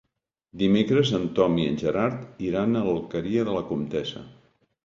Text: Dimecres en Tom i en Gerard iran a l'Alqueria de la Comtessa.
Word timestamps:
Dimecres 0.61 1.11
en 1.17 1.27
Tom 1.39 1.59
i 1.63 1.67
en 1.73 1.77
Gerard 1.83 2.41
iran 2.47 2.75
a 2.75 2.83
l'Alqueria 2.89 3.47
de 3.51 3.55
la 3.59 3.65
Comtessa. 3.73 4.27